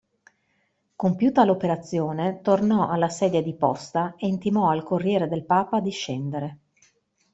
Compiuta 0.95 1.45
l'operazione, 1.45 2.39
tornò 2.41 2.87
alla 2.89 3.07
sedia 3.09 3.43
di 3.43 3.53
posta 3.53 4.15
e 4.17 4.25
intimò 4.25 4.69
al 4.69 4.81
Corriere 4.81 5.27
del 5.27 5.45
Papa 5.45 5.79
di 5.79 5.91
scendere. 5.91 6.57